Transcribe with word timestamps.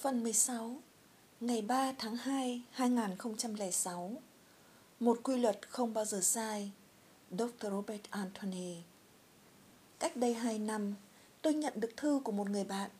Phần 0.00 0.22
16 0.22 0.76
Ngày 1.40 1.62
3 1.62 1.92
tháng 1.98 2.16
2 2.16 2.62
2006 2.70 4.12
Một 5.00 5.20
quy 5.22 5.36
luật 5.36 5.70
không 5.70 5.94
bao 5.94 6.04
giờ 6.04 6.20
sai 6.20 6.70
Dr. 7.30 7.70
Robert 7.70 8.00
Anthony 8.10 8.76
Cách 9.98 10.16
đây 10.16 10.34
2 10.34 10.58
năm, 10.58 10.94
tôi 11.42 11.54
nhận 11.54 11.72
được 11.76 11.96
thư 11.96 12.20
của 12.24 12.32
một 12.32 12.50
người 12.50 12.64
bạn. 12.64 12.90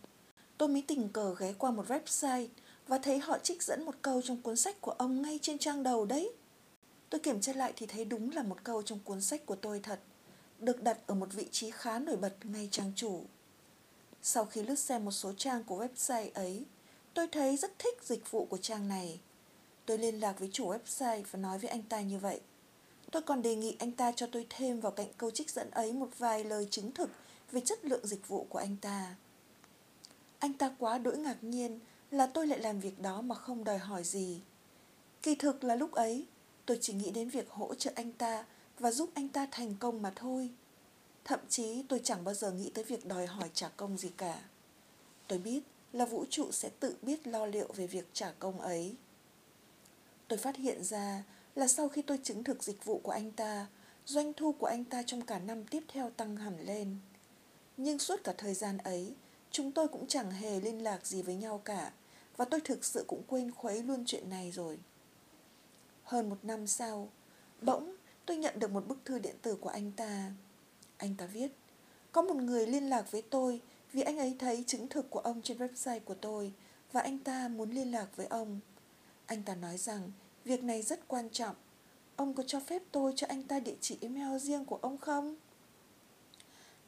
Tôi 0.59 0.69
mới 0.69 0.85
tình 0.87 1.09
cờ 1.09 1.35
ghé 1.39 1.53
qua 1.59 1.71
một 1.71 1.87
website 1.89 2.49
và 2.87 2.99
thấy 2.99 3.19
họ 3.19 3.39
trích 3.39 3.63
dẫn 3.63 3.85
một 3.85 3.95
câu 4.03 4.23
trong 4.23 4.43
cuốn 4.43 4.57
sách 4.57 4.81
của 4.81 4.93
ông 4.93 5.23
ngay 5.23 5.39
trên 5.43 5.59
trang 5.59 5.83
đầu 5.83 6.05
đấy. 6.05 6.33
Tôi 7.11 7.21
kiểm 7.21 7.41
tra 7.41 7.53
lại 7.53 7.73
thì 7.77 7.87
thấy 7.87 8.05
đúng 8.05 8.31
là 8.31 8.43
một 8.43 8.65
câu 8.65 8.83
trong 8.83 8.99
cuốn 9.05 9.21
sách 9.21 9.47
của 9.47 9.57
tôi 9.57 9.81
thật, 9.81 10.01
được 10.59 10.83
đặt 10.83 10.99
ở 11.07 11.15
một 11.15 11.33
vị 11.33 11.49
trí 11.51 11.71
khá 11.71 11.99
nổi 11.99 12.17
bật 12.17 12.35
ngay 12.43 12.69
trang 12.73 12.93
chủ. 12.97 13.25
Sau 14.23 14.45
khi 14.45 14.63
lướt 14.63 14.79
xem 14.79 15.05
một 15.05 15.13
số 15.13 15.33
trang 15.37 15.65
của 15.65 15.85
website 15.85 16.31
ấy, 16.35 16.65
Tôi 17.17 17.29
thấy 17.29 17.57
rất 17.57 17.79
thích 17.79 17.99
dịch 18.03 18.31
vụ 18.31 18.45
của 18.45 18.57
trang 18.57 18.89
này. 18.89 19.21
Tôi 19.87 19.99
liên 19.99 20.21
lạc 20.21 20.39
với 20.39 20.51
chủ 20.53 20.73
website 20.73 21.23
và 21.31 21.39
nói 21.39 21.59
với 21.59 21.71
anh 21.71 21.83
ta 21.83 22.01
như 22.01 22.19
vậy. 22.19 22.41
Tôi 23.11 23.23
còn 23.23 23.43
đề 23.43 23.55
nghị 23.55 23.77
anh 23.79 23.93
ta 23.93 24.13
cho 24.13 24.27
tôi 24.33 24.47
thêm 24.51 24.81
vào 24.81 24.93
cạnh 24.93 25.07
câu 25.19 25.31
trích 25.31 25.51
dẫn 25.51 25.71
ấy 25.71 25.93
một 25.93 26.09
vài 26.19 26.45
lời 26.45 26.69
chứng 26.71 26.93
thực 26.93 27.11
về 27.53 27.61
chất 27.61 27.85
lượng 27.85 28.07
dịch 28.07 28.29
vụ 28.29 28.47
của 28.49 28.59
anh 28.59 28.77
ta. 28.77 29.15
Anh 30.39 30.53
ta 30.53 30.75
quá 30.79 30.99
đỗi 30.99 31.19
ngạc 31.19 31.45
nhiên 31.45 31.81
là 32.11 32.27
tôi 32.27 32.47
lại 32.47 32.59
làm 32.59 32.81
việc 32.81 33.01
đó 33.01 33.21
mà 33.21 33.35
không 33.35 33.65
đòi 33.65 33.79
hỏi 33.79 34.05
gì. 34.05 34.41
Kỳ 35.23 35.35
thực 35.35 35.65
là 35.65 35.75
lúc 35.75 35.93
ấy, 35.93 36.27
tôi 36.67 36.79
chỉ 36.81 36.93
nghĩ 36.93 37.11
đến 37.11 37.29
việc 37.29 37.51
hỗ 37.51 37.75
trợ 37.75 37.91
anh 37.95 38.13
ta 38.13 38.45
và 38.79 38.91
giúp 38.91 39.11
anh 39.15 39.29
ta 39.29 39.47
thành 39.51 39.75
công 39.81 40.03
mà 40.03 40.13
thôi. 40.17 40.51
Thậm 41.25 41.41
chí 41.49 41.83
tôi 41.89 42.01
chẳng 42.05 42.25
bao 42.25 42.35
giờ 42.35 42.51
nghĩ 42.51 42.71
tới 42.75 42.85
việc 42.85 43.07
đòi 43.07 43.27
hỏi 43.27 43.51
trả 43.55 43.69
công 43.69 43.99
gì 43.99 44.09
cả. 44.17 44.43
Tôi 45.29 45.39
biết 45.39 45.61
là 45.97 46.05
vũ 46.05 46.25
trụ 46.31 46.53
sẽ 46.53 46.71
tự 46.81 46.97
biết 47.03 47.27
lo 47.27 47.47
liệu 47.47 47.73
về 47.77 47.87
việc 47.87 48.09
trả 48.13 48.31
công 48.31 48.61
ấy. 48.61 48.97
Tôi 50.29 50.39
phát 50.39 50.57
hiện 50.57 50.85
ra 50.85 51.25
là 51.55 51.69
sau 51.69 51.89
khi 51.89 52.03
tôi 52.03 52.19
chứng 52.23 52.45
thực 52.45 52.63
dịch 52.63 52.85
vụ 52.85 52.99
của 52.99 53.13
anh 53.13 53.33
ta, 53.33 53.67
doanh 54.07 54.33
thu 54.33 54.53
của 54.53 54.67
anh 54.67 54.85
ta 54.85 55.03
trong 55.03 55.23
cả 55.23 55.39
năm 55.39 55.65
tiếp 55.65 55.83
theo 55.89 56.11
tăng 56.11 56.37
hẳn 56.37 56.61
lên. 56.61 56.97
Nhưng 57.77 57.99
suốt 57.99 58.25
cả 58.25 58.35
thời 58.39 58.55
gian 58.55 58.79
ấy, 58.79 59.15
chúng 59.51 59.73
tôi 59.73 59.89
cũng 59.89 60.07
chẳng 60.07 60.31
hề 60.31 60.61
liên 60.61 60.83
lạc 60.83 61.07
gì 61.07 61.23
với 61.23 61.35
nhau 61.35 61.61
cả, 61.65 61.93
và 62.37 62.45
tôi 62.45 62.61
thực 62.61 62.85
sự 62.85 63.05
cũng 63.09 63.23
quên 63.27 63.51
khuấy 63.51 63.83
luôn 63.83 64.05
chuyện 64.07 64.31
này 64.31 64.51
rồi. 64.51 64.79
Hơn 66.03 66.31
một 66.31 66.39
năm 66.43 66.67
sau, 66.67 67.09
bỗng 67.63 67.97
tôi 68.27 68.37
nhận 68.37 68.59
được 68.59 68.71
một 68.71 68.89
bức 68.89 68.99
thư 69.05 69.19
điện 69.19 69.37
tử 69.43 69.57
của 69.61 69.69
anh 69.69 69.93
ta. 69.93 70.33
Anh 70.97 71.15
ta 71.15 71.27
viết, 71.27 71.49
có 72.13 72.23
một 72.23 72.37
người 72.37 72.67
liên 72.67 72.89
lạc 72.91 73.11
với 73.11 73.23
tôi 73.23 73.61
vì 73.97 74.03
anh 74.03 74.19
ấy 74.19 74.37
thấy 74.39 74.65
chứng 74.67 74.89
thực 74.89 75.11
của 75.11 75.19
ông 75.19 75.43
trên 75.43 75.59
website 75.59 76.01
của 76.01 76.15
tôi 76.15 76.53
và 76.93 77.01
anh 77.01 77.19
ta 77.19 77.49
muốn 77.49 77.71
liên 77.71 77.93
lạc 77.93 78.17
với 78.17 78.27
ông. 78.27 78.61
Anh 79.27 79.43
ta 79.43 79.55
nói 79.55 79.79
rằng 79.79 80.13
việc 80.45 80.65
này 80.65 80.83
rất 80.83 81.09
quan 81.09 81.31
trọng. 81.31 81.57
Ông 82.17 82.35
có 82.35 82.43
cho 82.47 82.61
phép 82.61 82.83
tôi 82.93 83.13
cho 83.17 83.27
anh 83.31 83.43
ta 83.43 83.61
địa 83.61 83.75
chỉ 83.81 83.99
email 84.01 84.39
riêng 84.39 84.65
của 84.65 84.79
ông 84.83 84.99
không? 84.99 85.37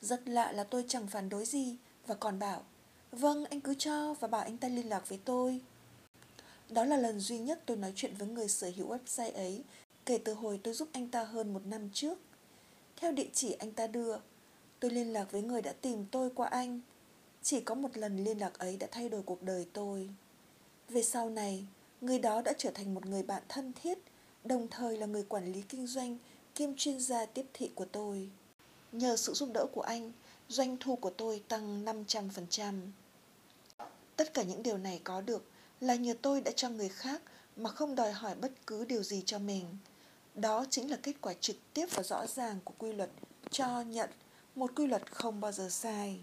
Rất 0.00 0.28
lạ 0.28 0.52
là 0.52 0.64
tôi 0.64 0.84
chẳng 0.88 1.06
phản 1.06 1.28
đối 1.28 1.44
gì 1.44 1.76
và 2.06 2.14
còn 2.14 2.38
bảo 2.38 2.64
Vâng, 3.10 3.44
anh 3.44 3.60
cứ 3.60 3.74
cho 3.74 4.14
và 4.20 4.28
bảo 4.28 4.42
anh 4.42 4.56
ta 4.56 4.68
liên 4.68 4.88
lạc 4.88 5.08
với 5.08 5.20
tôi. 5.24 5.60
Đó 6.70 6.84
là 6.84 6.96
lần 6.96 7.20
duy 7.20 7.38
nhất 7.38 7.62
tôi 7.66 7.76
nói 7.76 7.92
chuyện 7.96 8.14
với 8.18 8.28
người 8.28 8.48
sở 8.48 8.70
hữu 8.76 8.88
website 8.88 9.34
ấy 9.34 9.64
kể 10.06 10.18
từ 10.18 10.34
hồi 10.34 10.60
tôi 10.62 10.74
giúp 10.74 10.88
anh 10.92 11.08
ta 11.08 11.24
hơn 11.24 11.54
một 11.54 11.66
năm 11.66 11.90
trước. 11.92 12.18
Theo 12.96 13.12
địa 13.12 13.28
chỉ 13.32 13.52
anh 13.52 13.72
ta 13.72 13.86
đưa, 13.86 14.16
tôi 14.80 14.90
liên 14.90 15.12
lạc 15.12 15.32
với 15.32 15.42
người 15.42 15.62
đã 15.62 15.72
tìm 15.72 16.06
tôi 16.10 16.30
qua 16.34 16.48
anh 16.48 16.80
chỉ 17.48 17.60
có 17.60 17.74
một 17.74 17.96
lần 17.96 18.24
liên 18.24 18.38
lạc 18.38 18.58
ấy 18.58 18.76
đã 18.76 18.86
thay 18.90 19.08
đổi 19.08 19.22
cuộc 19.22 19.42
đời 19.42 19.66
tôi. 19.72 20.08
Về 20.88 21.02
sau 21.02 21.30
này, 21.30 21.66
người 22.00 22.18
đó 22.18 22.42
đã 22.42 22.52
trở 22.58 22.70
thành 22.70 22.94
một 22.94 23.06
người 23.06 23.22
bạn 23.22 23.42
thân 23.48 23.72
thiết, 23.82 23.98
đồng 24.44 24.68
thời 24.70 24.96
là 24.96 25.06
người 25.06 25.22
quản 25.22 25.52
lý 25.52 25.62
kinh 25.62 25.86
doanh 25.86 26.18
kiêm 26.54 26.76
chuyên 26.76 27.00
gia 27.00 27.26
tiếp 27.26 27.46
thị 27.54 27.70
của 27.74 27.84
tôi. 27.84 28.28
Nhờ 28.92 29.16
sự 29.16 29.32
giúp 29.32 29.48
đỡ 29.54 29.66
của 29.72 29.80
anh, 29.80 30.12
doanh 30.48 30.76
thu 30.80 30.96
của 30.96 31.10
tôi 31.10 31.42
tăng 31.48 31.84
500%. 31.84 32.74
Tất 34.16 34.34
cả 34.34 34.42
những 34.42 34.62
điều 34.62 34.78
này 34.78 35.00
có 35.04 35.20
được 35.20 35.44
là 35.80 35.94
nhờ 35.94 36.14
tôi 36.22 36.40
đã 36.40 36.50
cho 36.56 36.68
người 36.68 36.88
khác 36.88 37.22
mà 37.56 37.70
không 37.70 37.94
đòi 37.94 38.12
hỏi 38.12 38.34
bất 38.34 38.52
cứ 38.66 38.84
điều 38.84 39.02
gì 39.02 39.22
cho 39.26 39.38
mình. 39.38 39.64
Đó 40.34 40.64
chính 40.70 40.90
là 40.90 40.96
kết 41.02 41.14
quả 41.20 41.34
trực 41.40 41.56
tiếp 41.74 41.86
và 41.94 42.02
rõ 42.02 42.26
ràng 42.26 42.58
của 42.64 42.74
quy 42.78 42.92
luật 42.92 43.10
cho 43.50 43.80
nhận, 43.80 44.10
một 44.54 44.70
quy 44.76 44.86
luật 44.86 45.12
không 45.12 45.40
bao 45.40 45.52
giờ 45.52 45.68
sai. 45.70 46.20